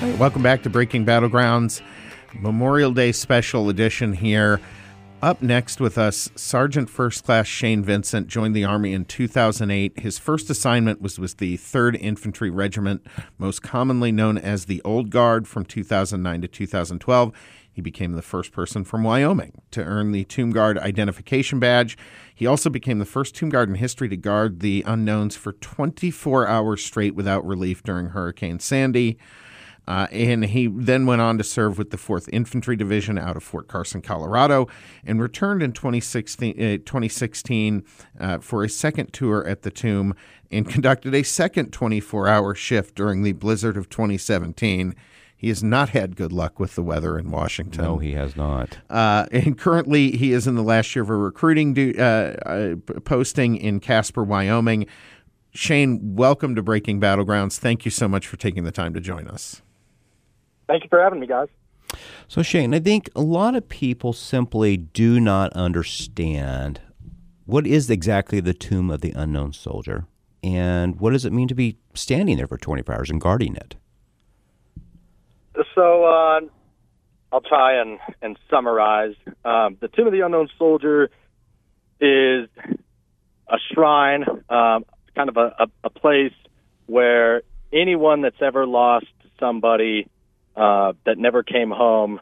Welcome 0.00 0.44
back 0.44 0.62
to 0.62 0.70
Breaking 0.70 1.04
Battlegrounds, 1.04 1.82
Memorial 2.32 2.92
Day 2.92 3.10
special 3.10 3.68
edition 3.68 4.12
here. 4.12 4.60
Up 5.22 5.42
next 5.42 5.80
with 5.80 5.98
us, 5.98 6.30
Sergeant 6.36 6.88
First 6.88 7.24
Class 7.24 7.48
Shane 7.48 7.82
Vincent 7.82 8.28
joined 8.28 8.54
the 8.54 8.64
Army 8.64 8.92
in 8.92 9.06
2008. 9.06 9.98
His 9.98 10.16
first 10.16 10.50
assignment 10.50 11.02
was 11.02 11.18
with 11.18 11.38
the 11.38 11.58
3rd 11.58 12.00
Infantry 12.00 12.48
Regiment, 12.48 13.04
most 13.38 13.60
commonly 13.60 14.12
known 14.12 14.38
as 14.38 14.66
the 14.66 14.80
Old 14.84 15.10
Guard 15.10 15.48
from 15.48 15.64
2009 15.64 16.42
to 16.42 16.48
2012. 16.48 17.32
He 17.72 17.82
became 17.82 18.12
the 18.12 18.22
first 18.22 18.52
person 18.52 18.84
from 18.84 19.02
Wyoming 19.02 19.60
to 19.72 19.82
earn 19.82 20.12
the 20.12 20.22
Tomb 20.24 20.52
Guard 20.52 20.78
identification 20.78 21.58
badge. 21.58 21.98
He 22.32 22.46
also 22.46 22.70
became 22.70 23.00
the 23.00 23.04
first 23.04 23.34
Tomb 23.34 23.48
Guard 23.48 23.68
in 23.68 23.74
history 23.74 24.08
to 24.10 24.16
guard 24.16 24.60
the 24.60 24.84
unknowns 24.86 25.34
for 25.34 25.54
24 25.54 26.46
hours 26.46 26.84
straight 26.84 27.16
without 27.16 27.44
relief 27.44 27.82
during 27.82 28.10
Hurricane 28.10 28.60
Sandy. 28.60 29.18
Uh, 29.88 30.06
and 30.12 30.44
he 30.44 30.66
then 30.66 31.06
went 31.06 31.22
on 31.22 31.38
to 31.38 31.42
serve 31.42 31.78
with 31.78 31.88
the 31.88 31.96
4th 31.96 32.28
Infantry 32.30 32.76
Division 32.76 33.16
out 33.16 33.38
of 33.38 33.42
Fort 33.42 33.68
Carson, 33.68 34.02
Colorado, 34.02 34.68
and 35.02 35.18
returned 35.18 35.62
in 35.62 35.72
2016, 35.72 36.52
uh, 36.52 36.76
2016 36.84 37.82
uh, 38.20 38.38
for 38.38 38.62
a 38.62 38.68
second 38.68 39.14
tour 39.14 39.46
at 39.46 39.62
the 39.62 39.70
tomb 39.70 40.14
and 40.50 40.68
conducted 40.70 41.14
a 41.14 41.22
second 41.22 41.72
24 41.72 42.28
hour 42.28 42.54
shift 42.54 42.96
during 42.96 43.22
the 43.22 43.32
blizzard 43.32 43.78
of 43.78 43.88
2017. 43.88 44.94
He 45.34 45.48
has 45.48 45.62
not 45.62 45.88
had 45.90 46.16
good 46.16 46.32
luck 46.32 46.60
with 46.60 46.74
the 46.74 46.82
weather 46.82 47.18
in 47.18 47.30
Washington. 47.30 47.82
No, 47.82 47.96
he 47.96 48.12
has 48.12 48.36
not. 48.36 48.76
Uh, 48.90 49.26
and 49.32 49.56
currently, 49.56 50.10
he 50.10 50.32
is 50.32 50.46
in 50.46 50.54
the 50.54 50.62
last 50.62 50.94
year 50.94 51.02
of 51.02 51.08
a 51.08 51.16
recruiting 51.16 51.72
do, 51.72 51.94
uh, 51.96 52.34
uh, 52.44 52.74
posting 53.06 53.56
in 53.56 53.80
Casper, 53.80 54.22
Wyoming. 54.22 54.86
Shane, 55.52 56.14
welcome 56.14 56.54
to 56.56 56.62
Breaking 56.62 57.00
Battlegrounds. 57.00 57.56
Thank 57.56 57.86
you 57.86 57.90
so 57.90 58.06
much 58.06 58.26
for 58.26 58.36
taking 58.36 58.64
the 58.64 58.72
time 58.72 58.92
to 58.92 59.00
join 59.00 59.28
us. 59.28 59.62
Thank 60.68 60.84
you 60.84 60.88
for 60.88 61.02
having 61.02 61.18
me, 61.18 61.26
guys. 61.26 61.48
So, 62.28 62.42
Shane, 62.42 62.74
I 62.74 62.80
think 62.80 63.08
a 63.16 63.22
lot 63.22 63.56
of 63.56 63.68
people 63.68 64.12
simply 64.12 64.76
do 64.76 65.18
not 65.18 65.52
understand 65.54 66.80
what 67.46 67.66
is 67.66 67.88
exactly 67.88 68.40
the 68.40 68.52
tomb 68.52 68.90
of 68.90 69.00
the 69.00 69.12
unknown 69.12 69.54
soldier 69.54 70.06
and 70.42 71.00
what 71.00 71.12
does 71.12 71.24
it 71.24 71.32
mean 71.32 71.48
to 71.48 71.54
be 71.54 71.78
standing 71.94 72.36
there 72.36 72.46
for 72.46 72.58
24 72.58 72.94
hours 72.94 73.10
and 73.10 73.20
guarding 73.20 73.56
it? 73.56 73.74
So, 75.74 76.04
uh, 76.04 76.40
I'll 77.32 77.40
try 77.40 77.80
and, 77.80 77.98
and 78.22 78.38
summarize. 78.50 79.14
Um, 79.44 79.76
the 79.80 79.88
Tomb 79.88 80.06
of 80.06 80.12
the 80.12 80.20
Unknown 80.20 80.48
Soldier 80.58 81.10
is 82.00 82.48
a 83.48 83.56
shrine, 83.72 84.24
um, 84.48 84.84
kind 85.14 85.28
of 85.28 85.36
a, 85.36 85.54
a, 85.58 85.66
a 85.84 85.90
place 85.90 86.32
where 86.86 87.42
anyone 87.72 88.22
that's 88.22 88.40
ever 88.40 88.66
lost 88.66 89.06
somebody 89.40 90.08
uh, 90.58 90.92
that 91.06 91.18
never 91.18 91.42
came 91.42 91.70
home. 91.70 92.20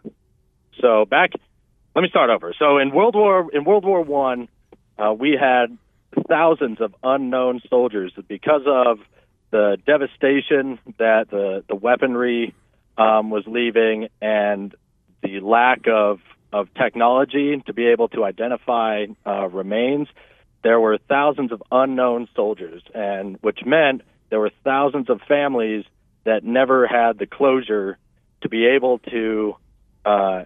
So 0.80 1.06
back, 1.06 1.30
let 1.94 2.02
me 2.02 2.08
start 2.08 2.30
over. 2.30 2.54
So 2.58 2.78
in 2.78 2.92
World 2.92 3.14
War 3.14 3.48
in 3.52 3.64
World 3.64 3.84
War 3.84 4.02
One, 4.02 4.48
uh, 4.98 5.14
we 5.14 5.38
had 5.40 5.76
thousands 6.28 6.80
of 6.80 6.94
unknown 7.02 7.60
soldiers 7.68 8.12
because 8.28 8.62
of 8.66 8.98
the 9.50 9.78
devastation 9.86 10.78
that 10.98 11.30
the 11.30 11.64
the 11.68 11.74
weaponry 11.74 12.54
um, 12.98 13.30
was 13.30 13.44
leaving 13.46 14.08
and 14.20 14.74
the 15.22 15.40
lack 15.40 15.86
of 15.88 16.20
of 16.52 16.68
technology 16.74 17.62
to 17.66 17.72
be 17.72 17.86
able 17.86 18.08
to 18.08 18.24
identify 18.24 19.06
uh, 19.26 19.48
remains. 19.48 20.08
There 20.62 20.80
were 20.80 20.98
thousands 21.08 21.52
of 21.52 21.62
unknown 21.70 22.28
soldiers, 22.34 22.82
and 22.94 23.38
which 23.40 23.60
meant 23.64 24.02
there 24.30 24.40
were 24.40 24.50
thousands 24.64 25.08
of 25.08 25.20
families 25.26 25.84
that 26.24 26.44
never 26.44 26.86
had 26.86 27.18
the 27.18 27.26
closure 27.26 27.98
to 28.46 28.48
be 28.48 28.66
able 28.66 28.98
to 28.98 29.56
uh, 30.04 30.44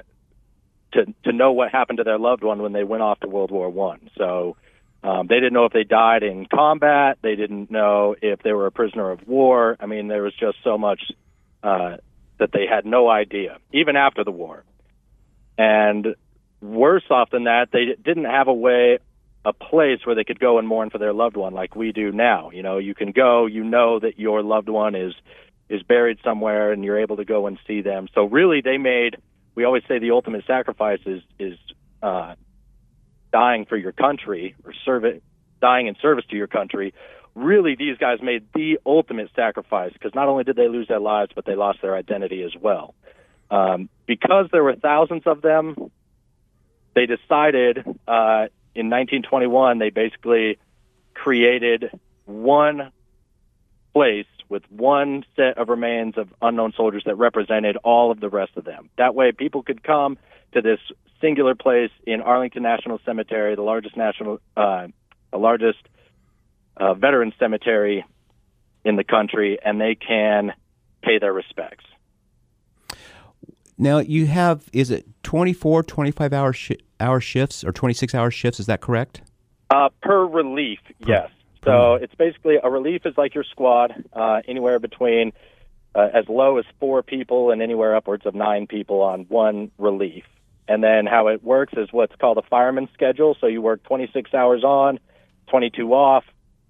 to 0.93 1.05
to 1.25 1.33
know 1.33 1.53
what 1.53 1.71
happened 1.71 1.99
to 1.99 2.05
their 2.05 2.19
loved 2.19 2.43
one 2.43 2.63
when 2.63 2.73
they 2.73 2.85
went 2.85 3.03
off 3.03 3.21
to 3.21 3.29
World 3.29 3.51
War 3.51 3.69
One. 3.69 4.11
So 4.17 4.57
um, 5.03 5.27
they 5.29 5.37
didn't 5.37 5.53
know 5.53 5.67
if 5.67 5.73
they 5.73 5.85
died 5.85 6.23
in 6.23 6.47
combat. 6.47 7.19
They 7.23 7.37
didn't 7.37 7.71
know 7.71 8.17
if 8.21 8.43
they 8.43 8.53
were 8.53 8.67
a 8.67 8.73
prisoner 8.73 9.11
of 9.11 9.27
war. 9.29 9.77
I 9.79 9.87
mean, 9.87 10.09
there 10.09 10.23
was 10.23 10.35
just 10.35 10.59
so 10.65 10.79
much 10.79 11.01
uh, 11.63 11.99
that 12.39 12.53
they 12.53 12.67
had 12.67 12.87
no 12.87 13.09
idea, 13.09 13.59
even 13.73 13.97
after 13.97 14.25
the 14.25 14.31
war. 14.31 14.65
And 15.59 16.15
worse 16.63 17.05
off 17.11 17.31
than 17.31 17.45
that, 17.45 17.69
they 17.71 17.85
didn't 18.03 18.25
have 18.25 18.49
a 18.49 18.55
way, 18.55 18.99
a 19.45 19.53
place 19.53 20.01
where 20.05 20.15
they 20.15 20.25
could 20.25 20.41
go 20.41 20.59
and 20.59 20.67
mourn 20.67 20.89
for 20.89 20.99
their 20.99 21.13
loved 21.13 21.37
one 21.37 21.53
like 21.53 21.77
we 21.77 21.93
do 21.93 22.13
now. 22.13 22.51
You 22.51 22.63
know, 22.63 22.79
you 22.79 22.95
can 22.95 23.13
go, 23.13 23.47
you 23.47 23.63
know 23.63 24.01
that 24.01 24.19
your 24.19 24.43
loved 24.43 24.71
one 24.71 24.95
is 24.95 25.13
is 25.71 25.83
buried 25.85 26.19
somewhere 26.23 26.73
and 26.73 26.85
you're 26.85 26.99
able 26.99 27.17
to 27.17 27.25
go 27.25 27.47
and 27.47 27.59
see 27.67 27.81
them. 27.81 28.09
So 28.15 28.25
really 28.25 28.61
they 28.61 28.77
made 28.77 29.17
we 29.55 29.65
always 29.65 29.83
say 29.89 29.99
the 29.99 30.11
ultimate 30.11 30.45
sacrifice 30.47 31.01
is 31.07 31.23
is 31.39 31.59
uh, 32.03 32.35
dying 33.33 33.65
for 33.67 33.77
your 33.77 33.93
country 33.93 34.55
or 34.65 34.75
serving 34.85 35.23
dying 35.61 35.87
in 35.87 35.97
service 36.03 36.25
to 36.31 36.37
your 36.37 36.47
country. 36.47 36.93
Really, 37.35 37.77
these 37.77 37.97
guys 37.97 38.19
made 38.23 38.47
the 38.55 38.81
ultimate 38.85 39.31
sacrifice 39.37 39.93
because 39.93 40.15
not 40.15 40.29
only 40.29 40.45
did 40.45 40.57
they 40.57 40.69
lose 40.69 40.89
their 40.89 41.01
lives, 41.01 41.31
but 41.35 41.45
they 41.45 41.55
lost 41.55 41.81
their 41.81 41.95
identity 41.95 42.43
as 42.43 42.53
well. 42.61 42.95
Um, 43.51 43.89
because 44.07 44.49
there 44.51 44.65
were 44.65 44.75
thousands 44.75 45.23
of 45.27 45.41
them, 45.43 45.77
they 46.95 47.07
decided 47.07 47.79
uh, 48.09 48.49
in 48.75 48.91
1921 48.91 49.79
they 49.79 49.91
basically 49.91 50.59
created 51.15 51.91
one 52.25 52.91
place 53.93 54.27
with 54.51 54.65
one 54.69 55.25
set 55.37 55.57
of 55.57 55.69
remains 55.69 56.19
of 56.19 56.29
unknown 56.43 56.73
soldiers 56.77 57.05
that 57.07 57.15
represented 57.15 57.77
all 57.85 58.11
of 58.11 58.21
the 58.21 58.29
rest 58.29 58.53
of 58.57 58.65
them. 58.65 58.91
That 58.99 59.15
way, 59.15 59.33
people 59.33 59.63
could 59.63 59.83
come 59.83 60.19
to 60.53 60.61
this 60.61 60.81
singular 61.21 61.55
place 61.55 61.93
in 62.07 62.21
Arlington 62.21 62.63
National 62.63 62.99
Cemetery, 63.07 63.55
the 63.55 63.63
largest 63.63 63.97
national, 63.97 64.41
uh, 64.57 64.89
the 65.31 65.39
largest 65.39 65.79
uh, 66.77 66.95
veteran 66.95 67.33
cemetery 67.39 68.05
in 68.85 68.97
the 68.97 69.05
country, 69.05 69.59
and 69.65 69.81
they 69.81 69.95
can 69.95 70.53
pay 71.03 71.19
their 71.19 71.33
respects. 71.33 71.85
Now 73.79 73.99
you 73.99 74.27
have 74.27 74.69
is 74.75 74.91
it 74.91 75.07
24 75.23 75.85
25 75.85 76.33
hour 76.35 76.53
sh- 76.53 76.73
hour 76.99 77.19
shifts 77.19 77.65
or 77.65 77.73
26 77.73 78.15
hour 78.15 78.31
shifts 78.31 78.61
is 78.61 78.67
that 78.67 78.83
correct? 78.83 79.23
Uh, 79.71 79.89
per 80.03 80.27
relief, 80.27 80.81
yes. 80.99 81.31
So 81.65 81.95
it's 81.95 82.15
basically 82.15 82.57
a 82.63 82.71
relief 82.71 83.03
is 83.05 83.15
like 83.17 83.35
your 83.35 83.45
squad, 83.45 83.93
uh, 84.13 84.41
anywhere 84.49 84.79
between 84.79 85.33
uh, 85.95 86.09
as 86.15 86.29
low 86.29 86.59
as 86.59 86.65
four 86.79 87.03
people 87.03 87.51
and 87.51 87.61
anywhere 87.61 87.95
upwards 87.97 88.25
of 88.27 88.35
nine 88.35 88.67
people 88.67 89.03
on 89.03 89.27
one 89.29 89.71
relief. 89.79 90.25
And 90.69 90.85
then 90.85 91.07
how 91.07 91.29
it 91.29 91.43
works 91.43 91.73
is 91.77 91.89
what's 91.91 92.15
called 92.17 92.39
a 92.39 92.43
fireman 92.43 92.89
schedule. 92.95 93.37
So 93.41 93.47
you 93.47 93.61
work 93.61 93.83
26 93.85 94.33
hours 94.33 94.63
on, 94.63 95.01
22 95.49 95.93
off, 95.93 96.25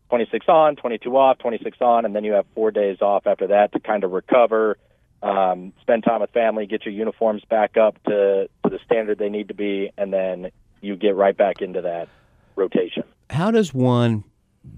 26 0.08 0.46
on, 0.48 0.76
22 0.76 1.16
off, 1.16 1.38
26 1.38 1.78
on, 1.80 2.04
and 2.04 2.16
then 2.16 2.24
you 2.24 2.32
have 2.32 2.46
four 2.54 2.70
days 2.70 3.02
off 3.02 3.26
after 3.26 3.48
that 3.48 3.72
to 3.72 3.80
kind 3.80 4.02
of 4.02 4.10
recover, 4.10 4.78
um, 5.22 5.74
spend 5.82 6.02
time 6.04 6.22
with 6.22 6.30
family, 6.30 6.66
get 6.66 6.84
your 6.86 6.94
uniforms 6.94 7.42
back 7.48 7.76
up 7.76 8.02
to, 8.04 8.48
to 8.64 8.70
the 8.70 8.78
standard 8.84 9.18
they 9.18 9.28
need 9.28 9.48
to 9.48 9.54
be, 9.54 9.90
and 9.98 10.12
then 10.12 10.50
you 10.80 10.96
get 10.96 11.14
right 11.14 11.36
back 11.36 11.60
into 11.60 11.82
that 11.82 12.08
rotation. 12.56 13.04
How 13.28 13.50
does 13.50 13.74
one 13.74 14.24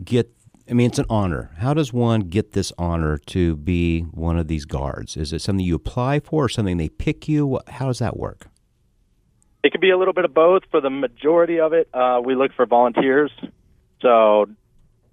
get 0.05 0.31
I 0.71 0.75
mean, 0.75 0.87
it's 0.87 0.99
an 0.99 1.07
honor. 1.11 1.51
How 1.59 1.75
does 1.75 1.93
one 1.93 2.21
get 2.21 2.53
this 2.53 2.73
honor 2.79 3.19
to 3.27 3.57
be 3.57 4.03
one 4.03 4.39
of 4.39 4.47
these 4.47 4.65
guards? 4.65 5.17
Is 5.17 5.33
it 5.33 5.41
something 5.41 5.67
you 5.67 5.75
apply 5.75 6.21
for 6.21 6.45
or 6.45 6.49
something 6.49 6.77
they 6.77 6.89
pick 6.89 7.29
you? 7.29 7.59
How 7.67 7.87
does 7.87 7.99
that 7.99 8.17
work? 8.17 8.47
It 9.63 9.73
could 9.73 9.81
be 9.81 9.91
a 9.91 9.99
little 9.99 10.15
bit 10.15 10.25
of 10.25 10.33
both. 10.33 10.63
For 10.71 10.81
the 10.81 10.91
majority 10.91 11.61
of 11.61 11.73
it, 11.73 11.89
uh, 11.93 12.21
we 12.25 12.35
look 12.35 12.53
for 12.55 12.65
volunteers. 12.65 13.31
So 14.01 14.47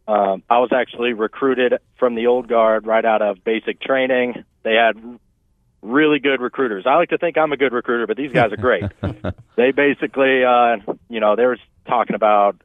um, 0.07 0.44
I 0.50 0.59
was 0.59 0.69
actually 0.74 1.13
recruited 1.13 1.74
from 1.98 2.15
the 2.15 2.27
old 2.27 2.48
guard 2.48 2.86
right 2.86 3.06
out 3.06 3.22
of 3.22 3.44
basic 3.44 3.81
training. 3.81 4.44
They 4.63 4.75
had 4.75 5.19
really 5.81 6.19
good 6.19 6.42
recruiters. 6.42 6.86
I 6.88 6.95
like 6.95 7.10
to 7.10 7.18
think 7.18 7.38
I'm 7.38 7.51
a 7.51 7.57
good 7.57 7.74
recruiter, 7.74 8.07
but 8.07 8.18
these 8.18 8.31
guys 8.31 8.51
are 8.51 8.57
great. 8.57 8.83
they 9.56 9.72
basically, 9.72 10.44
uh, 10.44 10.77
you 11.10 11.19
know, 11.19 11.36
they 11.36 11.45
were 11.45 11.57
talking 11.88 12.15
about 12.15 12.62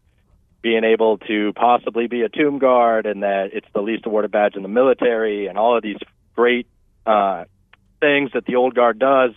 being 0.64 0.82
able 0.82 1.18
to 1.18 1.52
possibly 1.52 2.06
be 2.06 2.22
a 2.22 2.28
tomb 2.30 2.58
guard 2.58 3.04
and 3.04 3.22
that 3.22 3.50
it's 3.52 3.66
the 3.74 3.82
least 3.82 4.06
awarded 4.06 4.30
badge 4.30 4.56
in 4.56 4.62
the 4.62 4.68
military 4.68 5.46
and 5.46 5.58
all 5.58 5.76
of 5.76 5.82
these 5.82 5.98
great 6.34 6.66
uh, 7.04 7.44
things 8.00 8.30
that 8.32 8.46
the 8.46 8.56
old 8.56 8.74
guard 8.74 8.98
does. 8.98 9.32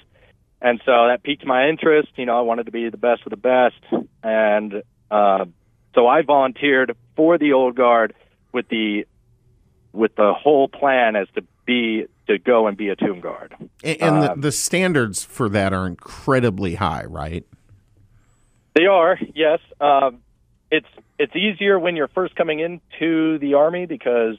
And 0.61 0.81
so 0.85 1.07
that 1.09 1.23
piqued 1.23 1.45
my 1.45 1.67
interest. 1.67 2.07
You 2.15 2.25
know, 2.25 2.37
I 2.37 2.41
wanted 2.43 2.67
to 2.67 2.71
be 2.71 2.89
the 2.89 2.97
best 2.97 3.23
of 3.25 3.29
the 3.29 3.35
best. 3.35 4.07
And 4.23 4.81
uh, 5.11 5.45
so 5.93 6.07
I 6.07 6.21
volunteered 6.21 6.95
for 7.17 7.37
the 7.37 7.51
old 7.51 7.75
guard 7.75 8.13
with 8.53 8.69
the 8.69 9.05
with 9.91 10.15
the 10.15 10.33
whole 10.33 10.69
plan 10.69 11.17
as 11.17 11.27
to 11.35 11.43
be 11.65 12.05
to 12.27 12.39
go 12.39 12.67
and 12.67 12.77
be 12.77 12.87
a 12.87 12.95
tomb 12.95 13.19
guard. 13.19 13.53
And, 13.83 14.01
and 14.01 14.23
the, 14.23 14.31
um, 14.31 14.41
the 14.41 14.53
standards 14.53 15.25
for 15.25 15.49
that 15.49 15.73
are 15.73 15.87
incredibly 15.87 16.75
high, 16.75 17.03
right? 17.03 17.45
They 18.75 18.85
are, 18.85 19.19
yes. 19.35 19.59
Um, 19.81 20.19
it's 20.71 20.87
it's 21.17 21.35
easier 21.35 21.79
when 21.79 21.95
you're 21.95 22.09
first 22.09 22.35
coming 22.35 22.59
into 22.59 23.39
the 23.39 23.55
army 23.55 23.85
because 23.85 24.35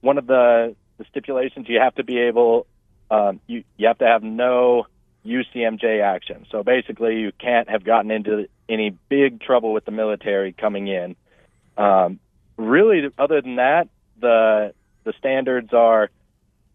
one 0.00 0.18
of 0.18 0.26
the, 0.26 0.76
the 0.98 1.04
stipulations 1.10 1.66
you 1.68 1.80
have 1.80 1.94
to 1.96 2.04
be 2.04 2.18
able 2.18 2.66
um, 3.10 3.40
you 3.46 3.64
you 3.76 3.86
have 3.88 3.98
to 3.98 4.06
have 4.06 4.22
no 4.22 4.86
UCMJ 5.26 6.02
action. 6.02 6.46
So 6.50 6.62
basically, 6.62 7.16
you 7.20 7.32
can't 7.38 7.68
have 7.68 7.84
gotten 7.84 8.10
into 8.10 8.48
any 8.68 8.96
big 9.08 9.40
trouble 9.40 9.72
with 9.72 9.84
the 9.84 9.90
military 9.90 10.52
coming 10.52 10.88
in. 10.88 11.16
Um, 11.76 12.20
really, 12.56 13.10
other 13.18 13.40
than 13.40 13.56
that, 13.56 13.88
the 14.20 14.74
the 15.04 15.12
standards 15.18 15.72
are 15.72 16.10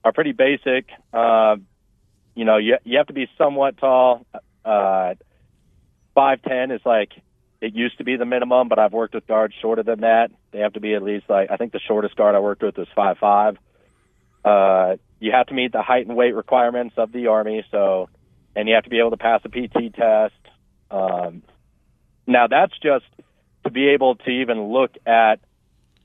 are 0.04 0.12
pretty 0.12 0.34
basic. 0.34 0.88
Uh, 1.14 1.58
you 2.36 2.46
know, 2.46 2.58
you 2.58 2.78
you 2.84 2.98
have 2.98 3.08
to 3.08 3.14
be 3.14 3.28
somewhat 3.38 3.78
tall. 3.78 4.26
Uh, 4.66 5.16
Five 6.16 6.42
ten 6.42 6.72
is 6.72 6.82
like 6.86 7.12
it 7.62 7.76
used 7.76 7.98
to 7.98 8.04
be 8.04 8.16
the 8.16 8.26
minimum, 8.26 8.70
but 8.70 8.80
I've 8.80 8.94
worked 8.94 9.14
with 9.14 9.28
guards 9.28 9.54
shorter 9.62 9.84
than 9.84 10.02
that. 10.02 10.32
They 10.52 10.60
have 10.60 10.74
to 10.74 10.80
be 10.80 10.94
at 10.94 11.04
least 11.04 11.30
like 11.30 11.52
I 11.52 11.58
think 11.58 11.74
the 11.74 11.80
shortest 11.80 12.16
guard 12.16 12.36
I 12.36 12.40
worked 12.40 12.62
with 12.62 12.78
was 12.78 12.88
five 12.96 13.18
five. 13.18 13.58
Uh, 14.44 14.96
you 15.20 15.32
have 15.34 15.48
to 15.48 15.54
meet 15.54 15.74
the 15.74 15.82
height 15.82 16.08
and 16.08 16.16
weight 16.16 16.34
requirements 16.34 16.96
of 16.98 17.12
the 17.12 17.28
army, 17.28 17.66
so 17.72 18.10
and 18.56 18.68
you 18.68 18.76
have 18.76 18.86
to 18.86 18.90
be 18.90 19.00
able 19.00 19.12
to 19.12 19.18
pass 19.18 19.42
a 19.44 19.50
PT 19.50 19.94
test. 19.94 20.34
Um, 20.90 21.44
now 22.26 22.48
that's 22.48 22.74
just 22.82 23.06
to 23.66 23.72
be 23.72 23.90
able 23.90 24.16
to 24.16 24.30
even 24.30 24.72
look 24.72 24.92
at 25.06 25.40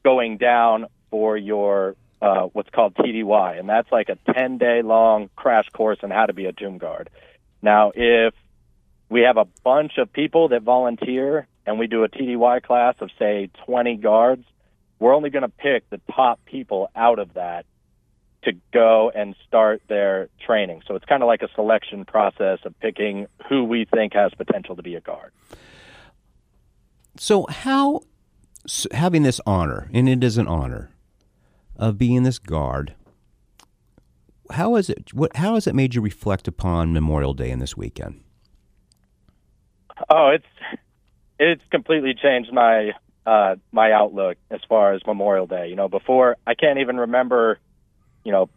going 0.04 0.38
down 0.38 0.86
for 1.10 1.36
your 1.36 1.96
uh, 2.20 2.48
what's 2.52 2.70
called 2.70 2.94
TDY, 2.94 3.58
and 3.58 3.68
that's 3.68 3.90
like 3.92 4.08
a 4.08 4.32
10 4.32 4.58
day 4.58 4.82
long 4.82 5.30
crash 5.36 5.68
course 5.72 5.98
on 6.02 6.10
how 6.10 6.26
to 6.26 6.32
be 6.32 6.46
a 6.46 6.52
tomb 6.52 6.78
guard. 6.78 7.10
Now, 7.62 7.92
if 7.94 8.34
we 9.08 9.22
have 9.22 9.36
a 9.36 9.46
bunch 9.62 9.92
of 9.98 10.12
people 10.12 10.48
that 10.48 10.62
volunteer 10.62 11.46
and 11.66 11.78
we 11.78 11.86
do 11.86 12.04
a 12.04 12.08
TDY 12.08 12.62
class 12.62 12.94
of 13.00 13.10
say 13.18 13.50
20 13.66 13.96
guards, 13.96 14.44
we're 14.98 15.14
only 15.14 15.30
going 15.30 15.42
to 15.42 15.48
pick 15.48 15.88
the 15.90 16.00
top 16.14 16.44
people 16.44 16.90
out 16.94 17.18
of 17.18 17.34
that 17.34 17.66
to 18.44 18.52
go 18.72 19.10
and 19.14 19.34
start 19.46 19.82
their 19.88 20.28
training. 20.44 20.82
So 20.86 20.94
it's 20.94 21.04
kind 21.06 21.22
of 21.22 21.26
like 21.26 21.42
a 21.42 21.48
selection 21.54 22.04
process 22.04 22.58
of 22.64 22.78
picking 22.80 23.26
who 23.48 23.64
we 23.64 23.86
think 23.86 24.12
has 24.14 24.32
potential 24.34 24.76
to 24.76 24.82
be 24.82 24.94
a 24.94 25.00
guard. 25.00 25.32
So 27.16 27.46
how 27.48 28.02
having 28.92 29.22
this 29.22 29.40
honor, 29.46 29.88
and 29.92 30.08
it 30.08 30.22
is 30.22 30.38
an 30.38 30.48
honor, 30.48 30.90
of 31.76 31.98
being 31.98 32.22
this 32.22 32.38
guard, 32.38 32.94
how 34.50 34.76
is 34.76 34.90
it? 34.90 35.14
What? 35.14 35.36
How 35.36 35.54
has 35.54 35.66
it 35.66 35.74
made 35.74 35.94
you 35.94 36.02
reflect 36.02 36.46
upon 36.46 36.92
Memorial 36.92 37.34
Day 37.34 37.50
and 37.50 37.62
this 37.62 37.76
weekend? 37.76 38.22
Oh, 40.08 40.30
it's 40.34 40.80
it's 41.38 41.62
completely 41.70 42.14
changed 42.14 42.52
my 42.52 42.92
uh, 43.26 43.56
my 43.72 43.92
outlook 43.92 44.36
as 44.50 44.60
far 44.68 44.94
as 44.94 45.00
Memorial 45.06 45.46
Day. 45.46 45.68
You 45.68 45.76
know, 45.76 45.88
before 45.88 46.36
I 46.46 46.54
can't 46.54 46.78
even 46.78 46.96
remember. 46.96 47.58
You 48.24 48.32
know, 48.32 48.48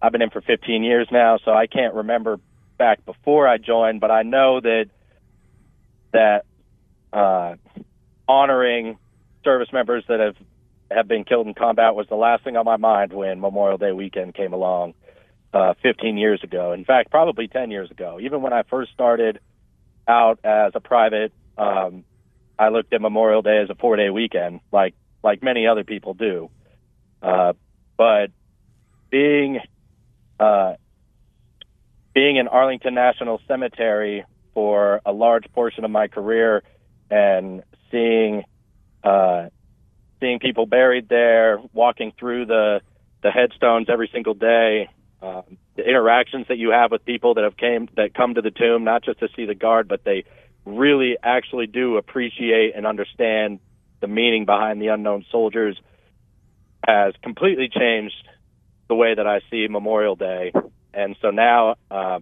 I've 0.00 0.12
been 0.12 0.22
in 0.22 0.30
for 0.30 0.40
15 0.40 0.84
years 0.84 1.08
now, 1.10 1.38
so 1.44 1.50
I 1.50 1.66
can't 1.66 1.94
remember 1.94 2.38
back 2.78 3.04
before 3.04 3.48
I 3.48 3.58
joined. 3.58 4.00
But 4.00 4.12
I 4.12 4.22
know 4.22 4.60
that 4.60 4.86
that 6.12 6.44
uh, 7.12 7.56
honoring 8.28 8.98
service 9.42 9.68
members 9.72 10.04
that 10.08 10.20
have 10.20 10.36
have 10.90 11.08
been 11.08 11.24
killed 11.24 11.46
in 11.46 11.54
combat 11.54 11.94
was 11.94 12.06
the 12.08 12.16
last 12.16 12.44
thing 12.44 12.56
on 12.56 12.64
my 12.64 12.76
mind 12.76 13.12
when 13.12 13.40
Memorial 13.40 13.78
Day 13.78 13.92
weekend 13.92 14.34
came 14.34 14.52
along 14.52 14.94
uh, 15.52 15.74
15 15.82 16.16
years 16.16 16.42
ago. 16.44 16.72
In 16.72 16.84
fact, 16.84 17.10
probably 17.10 17.48
10 17.48 17.70
years 17.70 17.90
ago. 17.90 18.18
Even 18.20 18.42
when 18.42 18.52
I 18.52 18.62
first 18.62 18.92
started 18.92 19.40
out 20.08 20.40
as 20.44 20.72
a 20.74 20.80
private, 20.80 21.32
um, 21.58 22.04
I 22.58 22.68
looked 22.68 22.92
at 22.92 23.00
Memorial 23.00 23.42
Day 23.42 23.58
as 23.62 23.70
a 23.70 23.74
four 23.74 23.96
day 23.96 24.10
weekend, 24.10 24.60
like 24.72 24.94
like 25.22 25.42
many 25.42 25.66
other 25.66 25.84
people 25.84 26.14
do. 26.14 26.50
Uh, 27.22 27.52
but 27.96 28.30
being 29.10 29.60
uh, 30.38 30.74
being 32.14 32.36
in 32.36 32.48
Arlington 32.48 32.94
National 32.94 33.40
Cemetery 33.46 34.24
for 34.54 35.00
a 35.04 35.12
large 35.12 35.44
portion 35.52 35.84
of 35.84 35.90
my 35.90 36.08
career 36.08 36.62
and 37.10 37.62
seeing 37.90 38.44
uh, 39.04 39.48
seeing 40.20 40.38
people 40.38 40.66
buried 40.66 41.08
there, 41.08 41.58
walking 41.72 42.12
through 42.18 42.46
the 42.46 42.80
the 43.22 43.30
headstones 43.30 43.88
every 43.88 44.08
single 44.12 44.34
day, 44.34 44.88
um, 45.20 45.58
the 45.76 45.88
interactions 45.88 46.46
that 46.48 46.56
you 46.56 46.70
have 46.70 46.90
with 46.90 47.04
people 47.04 47.34
that 47.34 47.44
have 47.44 47.56
came 47.56 47.88
that 47.96 48.14
come 48.14 48.34
to 48.34 48.42
the 48.42 48.50
tomb, 48.50 48.84
not 48.84 49.04
just 49.04 49.20
to 49.20 49.28
see 49.36 49.44
the 49.44 49.54
guard, 49.54 49.88
but 49.88 50.04
they 50.04 50.24
really 50.64 51.16
actually 51.22 51.66
do 51.66 51.96
appreciate 51.96 52.74
and 52.74 52.86
understand 52.86 53.60
the 54.00 54.08
meaning 54.08 54.44
behind 54.44 54.80
the 54.80 54.88
unknown 54.88 55.24
soldiers, 55.30 55.78
has 56.86 57.14
completely 57.22 57.68
changed 57.68 58.14
the 58.88 58.94
way 58.94 59.14
that 59.14 59.26
I 59.26 59.40
see 59.50 59.66
Memorial 59.68 60.16
Day. 60.16 60.52
And 60.92 61.16
so 61.20 61.30
now, 61.30 61.76
uh, 61.90 62.20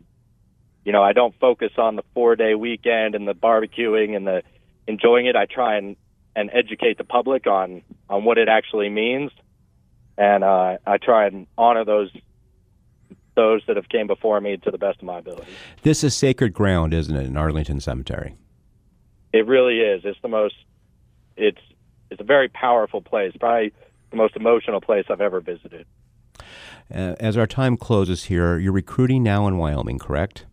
you 0.85 0.93
know, 0.93 1.03
I 1.03 1.13
don't 1.13 1.35
focus 1.39 1.73
on 1.79 1.97
the 1.97 2.03
four 2.13 2.37
day 2.37 2.55
weekend 2.55 3.15
and 3.15 3.27
the 3.27 3.35
barbecuing 3.35 4.17
and 4.17 4.27
the 4.27 4.43
enjoying 4.87 5.27
it. 5.27 5.37
I 5.37 5.47
try 5.47 5.77
and 5.77 5.97
and 6.37 6.51
educate 6.53 6.99
the 6.99 7.05
public 7.05 7.47
on 7.47 7.83
on 8.09 8.25
what 8.25 8.39
it 8.39 8.49
actually 8.49 8.89
means, 8.89 9.31
and 10.19 10.43
uh, 10.45 10.79
I 10.87 10.99
try 10.99 11.27
and 11.27 11.47
honor 11.57 11.85
those 11.85 12.11
those 13.37 13.63
that 13.67 13.77
have 13.77 13.89
came 13.89 14.07
before 14.07 14.41
me 14.41 14.57
to 14.59 14.71
the 14.71 14.79
best 14.79 14.99
of 14.99 15.05
my 15.05 15.19
ability. 15.19 15.51
This 15.83 16.05
is 16.05 16.15
sacred 16.15 16.53
ground, 16.53 16.95
isn't 16.95 17.15
it, 17.15 17.27
in 17.27 17.37
Arlington 17.37 17.81
Cemetery? 17.81 18.37
It 19.33 19.47
really 19.47 19.81
is. 19.81 20.03
It's 20.05 20.19
the 20.23 20.29
most. 20.29 20.55
It's 21.37 21.59
it's 22.11 22.21
a 22.21 22.25
very 22.25 22.49
powerful 22.49 23.01
place. 23.01 23.33
Probably 23.39 23.73
the 24.11 24.17
most 24.17 24.37
emotional 24.37 24.81
place 24.81 25.07
I've 25.11 25.21
ever 25.21 25.41
visited. 25.41 25.87
Uh, 26.93 27.17
as 27.19 27.37
our 27.37 27.47
time 27.47 27.77
closes 27.77 28.25
here, 28.25 28.59
you're 28.59 28.73
recruiting 28.73 29.23
now 29.23 29.49
in 29.49 29.59
Wyoming, 29.59 29.99
correct? 29.99 30.47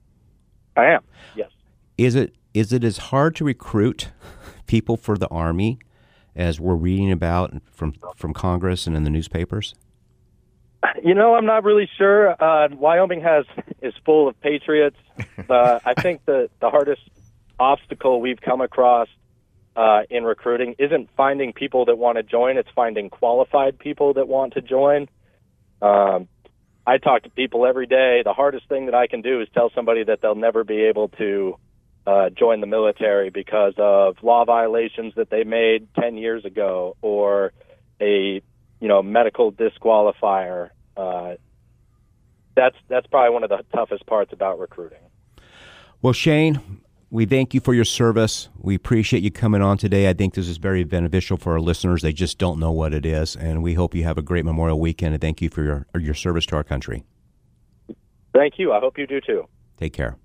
I 0.76 0.86
am. 0.86 1.04
Yes. 1.36 1.52
Is 1.98 2.16
it 2.16 2.36
is 2.54 2.74
it 2.74 2.84
as 2.84 2.98
hard 2.98 3.36
to 3.36 3.46
recruit 3.46 4.10
people 4.66 4.98
for 4.98 5.18
the 5.18 5.28
Army 5.28 5.78
as 6.36 6.60
we're 6.60 6.76
reading 6.76 7.12
about 7.12 7.54
from 7.72 7.94
from 8.16 8.34
Congress 8.34 8.88
and 8.88 8.96
in 8.96 9.04
the 9.04 9.10
newspapers? 9.10 9.76
You 11.04 11.14
know, 11.14 11.36
I'm 11.36 11.46
not 11.46 11.64
really 11.64 11.90
sure. 11.98 12.32
Uh, 12.42 12.70
Wyoming 12.74 13.22
has 13.22 13.46
is 13.82 13.94
full 14.06 14.28
of 14.28 14.40
patriots. 14.42 14.98
Uh, 15.50 15.80
I 15.86 15.94
think 15.94 16.26
the 16.26 16.50
the 16.60 16.70
hardest 16.70 17.02
obstacle 17.60 18.20
we've 18.20 18.42
come 18.42 18.62
across 18.62 19.08
uh, 19.76 20.02
in 20.10 20.24
recruiting 20.24 20.76
isn't 20.80 21.10
finding 21.16 21.54
people 21.54 21.86
that 21.86 21.98
want 21.98 22.18
to 22.18 22.24
join; 22.24 22.58
it's 22.58 22.70
finding 22.76 23.10
qualified 23.10 23.78
people 23.78 24.14
that 24.16 24.28
want 24.28 24.54
to 24.54 24.62
join. 24.62 25.08
Um, 25.82 26.28
I 26.86 26.98
talk 26.98 27.24
to 27.24 27.30
people 27.30 27.66
every 27.66 27.86
day. 27.86 28.22
The 28.24 28.34
hardest 28.34 28.68
thing 28.68 28.88
that 28.88 28.96
I 28.96 29.08
can 29.08 29.22
do 29.22 29.42
is 29.42 29.48
tell 29.54 29.72
somebody 29.76 30.04
that 30.04 30.22
they'll 30.22 30.36
never 30.36 30.64
be 30.64 30.84
able 30.84 31.10
to 31.10 31.58
uh, 32.08 32.30
join 32.30 32.62
the 32.62 32.68
military 32.68 33.30
because 33.30 33.74
of 33.78 34.18
law 34.24 34.46
violations 34.46 35.14
that 35.16 35.30
they 35.30 35.44
made 35.44 35.88
10 36.00 36.18
years 36.18 36.44
ago 36.44 36.96
or 37.02 37.54
a 38.02 38.42
you 38.82 38.88
know 38.88 39.02
medical 39.02 39.54
disqualifier. 39.54 40.72
Uh, 40.98 41.36
that's 42.56 42.76
that's 42.90 43.08
probably 43.08 43.34
one 43.34 43.44
of 43.44 43.50
the 43.50 43.64
toughest 43.74 44.06
parts 44.08 44.34
about 44.34 44.60
recruiting. 44.60 45.00
Well, 46.02 46.14
Shane, 46.14 46.82
we 47.12 47.26
thank 47.26 47.54
you 47.54 47.62
for 47.62 47.74
your 47.74 47.86
service. 47.86 48.50
We 48.58 48.76
appreciate 48.76 49.24
you 49.24 49.32
coming 49.32 49.62
on 49.62 49.78
today. 49.78 50.10
I 50.10 50.14
think 50.14 50.34
this 50.34 50.50
is 50.50 50.58
very 50.58 50.84
beneficial 50.84 51.38
for 51.38 51.54
our 51.54 51.62
listeners. 51.62 52.02
They 52.02 52.12
just 52.12 52.38
don't 52.38 52.60
know 52.60 52.72
what 52.72 52.94
it 52.94 53.06
is, 53.06 53.36
and 53.38 53.64
we 53.64 53.76
hope 53.76 53.96
you 53.96 54.04
have 54.04 54.18
a 54.18 54.22
great 54.22 54.44
Memorial 54.44 54.80
Weekend. 54.80 55.14
And 55.14 55.22
thank 55.22 55.42
you 55.42 55.50
for 55.50 55.64
your 55.64 55.88
your 55.98 56.16
service 56.16 56.46
to 56.48 56.56
our 56.58 56.64
country. 56.64 57.06
Thank 58.34 58.58
you. 58.58 58.74
I 58.74 58.80
hope 58.80 58.98
you 58.98 59.08
do 59.08 59.22
too. 59.22 59.48
Take 59.78 59.94
care. 59.94 60.18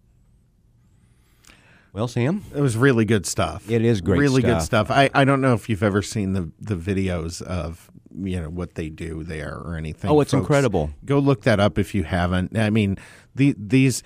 Well, 1.92 2.08
Sam, 2.08 2.44
it 2.54 2.60
was 2.60 2.76
really 2.76 3.06
good 3.06 3.25
stuff. 3.25 3.70
It 3.70 3.82
is 3.82 4.02
great, 4.02 4.18
really 4.18 4.42
stuff. 4.42 4.58
good 4.58 4.64
stuff. 4.64 4.90
I, 4.90 5.08
I 5.14 5.25
don't 5.25 5.40
know 5.40 5.54
if 5.54 5.70
you've 5.70 5.82
ever 5.82 6.02
seen 6.02 6.32
the 6.32 6.50
the 6.60 6.76
videos 6.76 7.40
of 7.42 7.90
you 8.18 8.40
know 8.40 8.49
what 8.49 8.75
they 8.75 8.88
do 8.88 9.25
there 9.25 9.54
or 9.54 9.76
anything. 9.76 10.11
Oh, 10.11 10.20
it's 10.20 10.32
Folks, 10.32 10.42
incredible. 10.42 10.90
Go 11.04 11.18
look 11.18 11.42
that 11.42 11.61
up 11.61 11.78
if 11.78 11.94
you 11.94 12.04
haven't. 12.04 12.56
I 12.56 12.70
mean, 12.70 12.99
the 13.35 13.54
these. 13.58 14.02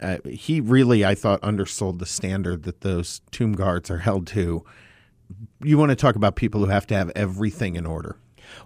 Uh, 0.00 0.18
he 0.24 0.60
really, 0.60 1.04
I 1.04 1.16
thought, 1.16 1.40
undersold 1.42 1.98
the 1.98 2.06
standard 2.06 2.62
that 2.62 2.82
those 2.82 3.20
tomb 3.32 3.54
guards 3.54 3.90
are 3.90 3.98
held 3.98 4.28
to. 4.28 4.64
You 5.64 5.76
want 5.76 5.90
to 5.90 5.96
talk 5.96 6.14
about 6.14 6.36
people 6.36 6.60
who 6.60 6.70
have 6.70 6.86
to 6.86 6.94
have 6.94 7.10
everything 7.16 7.74
in 7.74 7.84
order. 7.84 8.16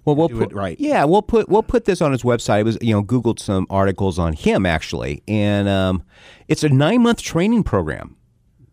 Well, 0.04 0.14
we'll 0.14 0.28
put 0.28 0.52
right. 0.52 0.78
Yeah, 0.78 1.04
we'll 1.04 1.22
put 1.22 1.48
we'll 1.48 1.62
put 1.62 1.86
this 1.86 2.02
on 2.02 2.12
his 2.12 2.22
website. 2.22 2.50
I 2.50 2.62
was 2.62 2.78
you 2.80 2.94
know 2.94 3.02
googled 3.02 3.38
some 3.38 3.66
articles 3.70 4.18
on 4.18 4.34
him 4.34 4.66
actually, 4.66 5.22
and 5.26 5.68
um, 5.68 6.02
it's 6.48 6.62
a 6.62 6.68
nine 6.68 7.02
month 7.02 7.22
training 7.22 7.62
program 7.62 8.16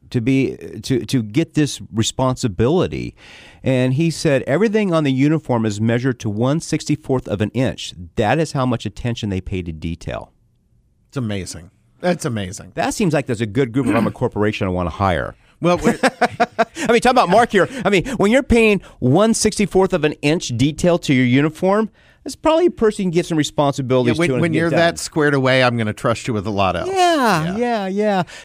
to 0.09 0.21
be 0.21 0.57
to 0.83 1.05
to 1.05 1.23
get 1.23 1.53
this 1.53 1.81
responsibility. 1.93 3.15
And 3.63 3.93
he 3.93 4.09
said 4.09 4.43
everything 4.43 4.93
on 4.93 5.03
the 5.03 5.11
uniform 5.11 5.65
is 5.65 5.79
measured 5.79 6.19
to 6.21 6.29
one 6.29 6.59
sixty 6.59 6.95
fourth 6.95 7.27
of 7.27 7.41
an 7.41 7.49
inch. 7.51 7.93
That 8.15 8.39
is 8.39 8.53
how 8.53 8.65
much 8.65 8.85
attention 8.85 9.29
they 9.29 9.41
pay 9.41 9.61
to 9.61 9.71
detail. 9.71 10.31
It's 11.07 11.17
amazing. 11.17 11.71
That's 12.01 12.25
amazing. 12.25 12.71
That 12.75 12.93
seems 12.93 13.13
like 13.13 13.25
there's 13.25 13.41
a 13.41 13.45
good 13.45 13.73
group 13.73 13.87
if 13.87 13.95
I'm 13.95 14.07
a 14.07 14.11
corporation 14.11 14.67
I 14.67 14.69
want 14.69 14.87
to 14.87 14.95
hire. 14.95 15.35
Well, 15.61 15.77
I 15.83 16.91
mean, 16.91 17.01
talk 17.01 17.11
about 17.11 17.27
Mark 17.27 17.51
here. 17.51 17.67
I 17.83 17.89
mean, 17.89 18.07
when 18.11 18.31
you're 18.31 18.43
paying 18.43 18.81
one 18.99 19.33
sixty 19.33 19.65
fourth 19.65 19.93
of 19.93 20.03
an 20.03 20.13
inch 20.21 20.49
detail 20.49 20.97
to 20.99 21.13
your 21.13 21.25
uniform, 21.25 21.89
that's 22.23 22.35
probably 22.35 22.67
a 22.67 22.71
person 22.71 23.03
you 23.03 23.05
can 23.05 23.11
get 23.11 23.25
some 23.25 23.37
yeah, 23.37 23.39
responsibilities 23.39 24.15
to. 24.15 24.19
when, 24.19 24.31
and 24.31 24.41
when 24.41 24.53
you're 24.53 24.69
that 24.69 24.99
squared 24.99 25.33
away, 25.33 25.63
I'm 25.63 25.77
going 25.77 25.87
to 25.87 25.93
trust 25.93 26.27
you 26.27 26.33
with 26.33 26.45
a 26.47 26.51
lot 26.51 26.75
else. 26.75 26.89
Yeah, 26.89 27.57
yeah, 27.57 27.87
yeah. 27.87 28.23